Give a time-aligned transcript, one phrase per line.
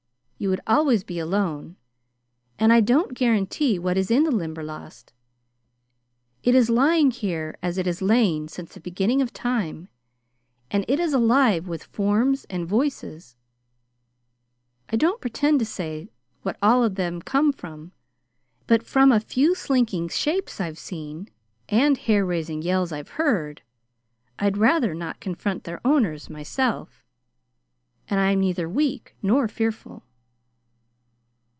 [0.41, 1.75] You would always be alone,
[2.57, 5.13] and I don't guarantee what is in the Limberlost.
[6.41, 9.87] It is lying here as it has lain since the beginning of time,
[10.71, 13.35] and it is alive with forms and voices.
[14.89, 16.09] I don't pretend to say
[16.41, 17.91] what all of them come from;
[18.65, 21.29] but from a few slinking shapes I've seen,
[21.69, 23.61] and hair raising yells I've heard,
[24.39, 27.05] I'd rather not confront their owners myself;
[28.07, 30.01] and I am neither weak nor fearful.